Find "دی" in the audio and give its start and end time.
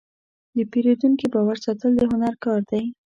2.71-2.83